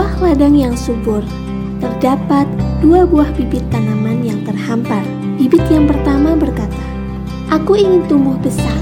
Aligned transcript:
ladang 0.00 0.56
yang 0.56 0.72
subur, 0.72 1.20
terdapat 1.76 2.48
dua 2.80 3.04
buah 3.04 3.28
bibit 3.36 3.60
tanaman 3.68 4.24
yang 4.24 4.40
terhampar. 4.48 5.04
Bibit 5.36 5.60
yang 5.68 5.84
pertama 5.84 6.32
berkata, 6.32 6.80
Aku 7.52 7.76
ingin 7.76 8.08
tumbuh 8.08 8.40
besar. 8.40 8.72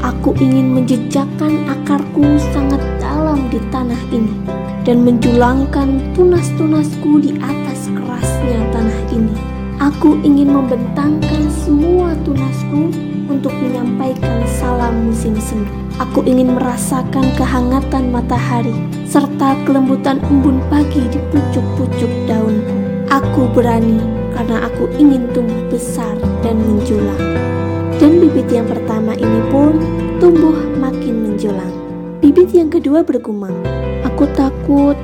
Aku 0.00 0.32
ingin 0.40 0.72
menjejakkan 0.72 1.68
akarku 1.68 2.40
sangat 2.54 2.80
dalam 2.96 3.44
di 3.52 3.60
tanah 3.68 4.00
ini 4.08 4.32
dan 4.88 5.04
menjulangkan 5.04 6.00
tunas-tunasku 6.16 7.20
di 7.20 7.36
atas 7.42 7.92
kerasnya 7.92 8.60
tanah 8.72 9.00
ini. 9.12 9.36
Aku 9.76 10.16
ingin 10.24 10.48
membentangkan 10.48 11.52
semua 11.52 12.16
tunasku 12.24 12.88
untuk 13.28 13.52
menyampaikan 13.60 14.45
salam 14.86 15.10
musim 15.10 15.34
semi. 15.42 15.66
Aku 15.98 16.22
ingin 16.22 16.54
merasakan 16.54 17.34
kehangatan 17.34 18.14
matahari 18.14 18.70
serta 19.02 19.58
kelembutan 19.66 20.22
embun 20.30 20.62
pagi 20.70 21.02
di 21.10 21.18
pucuk-pucuk 21.34 22.12
daunku. 22.30 22.76
Aku 23.10 23.50
berani 23.50 23.98
karena 24.30 24.70
aku 24.70 24.86
ingin 24.94 25.26
tumbuh 25.34 25.58
besar 25.74 26.14
dan 26.46 26.62
menjulang. 26.62 27.18
Dan 27.98 28.22
bibit 28.22 28.46
yang 28.46 28.70
pertama 28.70 29.18
ini 29.18 29.42
pun 29.50 29.74
tumbuh 30.22 30.54
makin 30.78 31.34
menjulang. 31.34 31.74
Bibit 32.22 32.54
yang 32.54 32.70
kedua 32.70 33.02
bergumam, 33.02 33.58
Aku 34.06 34.30
takut 34.38 34.94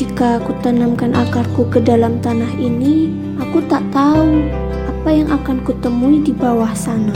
jika 0.00 0.40
aku 0.40 0.56
tanamkan 0.64 1.12
akarku 1.12 1.68
ke 1.68 1.84
dalam 1.84 2.24
tanah 2.24 2.56
ini, 2.56 3.12
aku 3.36 3.60
tak 3.68 3.84
tahu 3.92 4.48
apa 4.88 5.08
yang 5.12 5.28
akan 5.28 5.60
kutemui 5.60 6.24
di 6.24 6.32
bawah 6.32 6.72
sana. 6.72 7.12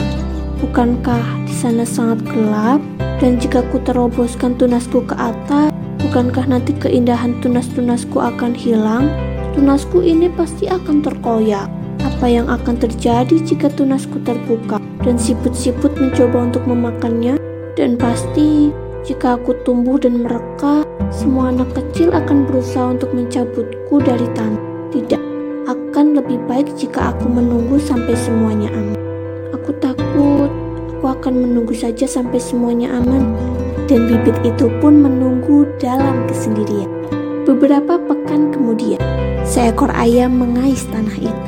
Bukankah 0.61 1.41
di 1.49 1.53
sana 1.57 1.81
sangat 1.81 2.21
gelap? 2.21 2.77
Dan 3.17 3.41
jika 3.41 3.65
ku 3.73 3.81
teroboskan 3.81 4.53
tunasku 4.61 5.01
ke 5.09 5.17
atas, 5.17 5.73
bukankah 6.05 6.45
nanti 6.45 6.77
keindahan 6.77 7.33
tunas-tunasku 7.41 8.21
akan 8.21 8.53
hilang? 8.53 9.09
Tunasku 9.57 10.05
ini 10.05 10.29
pasti 10.29 10.69
akan 10.69 11.01
terkoyak. 11.01 11.65
Apa 12.05 12.29
yang 12.29 12.45
akan 12.45 12.77
terjadi 12.77 13.41
jika 13.41 13.73
tunasku 13.73 14.21
terbuka 14.21 14.77
dan 15.01 15.17
siput-siput 15.17 15.97
mencoba 15.97 16.53
untuk 16.53 16.63
memakannya? 16.69 17.41
Dan 17.73 17.97
pasti 17.97 18.69
jika 19.01 19.41
aku 19.41 19.57
tumbuh 19.65 19.97
dan 19.97 20.21
mereka, 20.21 20.85
semua 21.09 21.49
anak 21.49 21.73
kecil 21.73 22.13
akan 22.13 22.45
berusaha 22.45 22.93
untuk 22.93 23.09
mencabutku 23.17 23.97
dari 23.97 24.29
tanah. 24.37 24.61
Tidak, 24.93 25.23
akan 25.65 26.21
lebih 26.21 26.37
baik 26.45 26.69
jika 26.77 27.17
aku 27.17 27.25
menunggu 27.33 27.81
sampai 27.81 28.13
semuanya 28.13 28.69
aman. 28.69 28.97
Aku 29.57 29.73
takut, 29.77 30.00
aku 30.00 30.00
akan 31.21 31.37
menunggu 31.37 31.77
saja 31.77 32.09
sampai 32.09 32.41
semuanya 32.41 32.97
aman. 32.97 33.37
Dan 33.85 34.09
bibit 34.09 34.33
itu 34.41 34.73
pun 34.81 34.97
menunggu 35.05 35.69
dalam 35.77 36.25
kesendirian. 36.25 36.89
Beberapa 37.45 38.01
pekan 38.01 38.49
kemudian, 38.49 38.97
seekor 39.45 39.93
ayam 39.93 40.41
mengais 40.41 40.89
tanah 40.89 41.13
itu, 41.21 41.45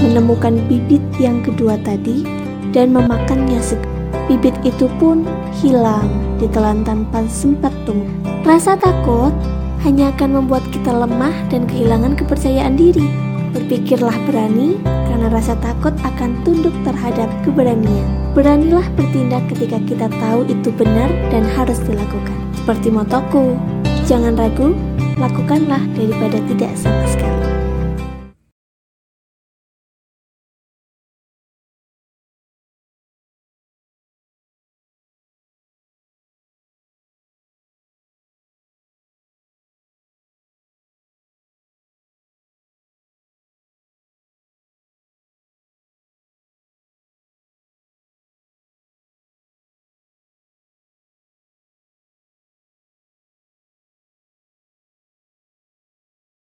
menemukan 0.00 0.56
bibit 0.64 1.04
yang 1.20 1.44
kedua 1.44 1.76
tadi, 1.84 2.24
dan 2.72 2.96
memakannya 2.96 3.60
segera. 3.60 3.92
Bibit 4.30 4.54
itu 4.62 4.86
pun 5.02 5.26
hilang 5.60 6.06
ditelan 6.38 6.86
tanpa 6.86 7.26
sempat 7.26 7.74
tumbuh. 7.84 8.08
Rasa 8.46 8.78
takut 8.78 9.34
hanya 9.82 10.14
akan 10.14 10.40
membuat 10.40 10.62
kita 10.70 10.94
lemah 10.94 11.34
dan 11.50 11.66
kehilangan 11.66 12.14
kepercayaan 12.14 12.78
diri. 12.78 13.29
Berpikirlah 13.50 14.14
berani, 14.30 14.78
karena 15.10 15.26
rasa 15.26 15.58
takut 15.58 15.94
akan 16.06 16.38
tunduk 16.46 16.74
terhadap 16.86 17.26
keberanian. 17.42 18.06
Beranilah 18.30 18.86
bertindak 18.94 19.42
ketika 19.50 19.78
kita 19.86 20.06
tahu 20.22 20.46
itu 20.46 20.70
benar 20.70 21.10
dan 21.34 21.42
harus 21.58 21.82
dilakukan. 21.82 22.38
Seperti 22.54 22.88
motoku, 22.94 23.58
jangan 24.06 24.38
ragu, 24.38 24.70
lakukanlah 25.18 25.82
daripada 25.98 26.38
tidak 26.46 26.72
sama 26.78 27.04
sekali. 27.10 27.29